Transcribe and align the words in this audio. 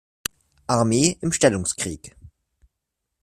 Armee 0.65 1.15
im 1.21 1.31
Stellungskrieg. 1.31 2.15